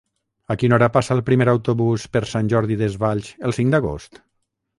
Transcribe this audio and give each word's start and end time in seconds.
A 0.53 0.55
quina 0.61 0.77
hora 0.77 0.87
passa 0.95 1.13
el 1.15 1.21
primer 1.27 1.47
autobús 1.53 2.07
per 2.15 2.23
Sant 2.31 2.49
Jordi 2.55 2.79
Desvalls 2.81 3.31
el 3.51 3.55
cinc 3.61 3.73
d'agost? 3.79 4.21